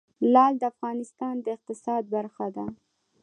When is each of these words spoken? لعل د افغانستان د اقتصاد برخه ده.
لعل 0.33 0.53
د 0.59 0.63
افغانستان 0.73 1.35
د 1.41 1.45
اقتصاد 1.57 2.03
برخه 2.15 2.47
ده. 2.55 2.65